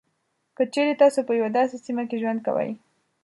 [0.55, 2.71] که چېري تاسو په یوه داسې سیمه کې ژوند کوئ.